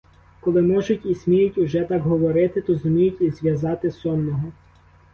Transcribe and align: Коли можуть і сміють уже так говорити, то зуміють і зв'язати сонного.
Коли 0.39 0.61
можуть 0.61 1.05
і 1.05 1.15
сміють 1.15 1.57
уже 1.57 1.83
так 1.85 2.01
говорити, 2.01 2.61
то 2.61 2.75
зуміють 2.75 3.21
і 3.21 3.29
зв'язати 3.31 3.91
сонного. 3.91 4.51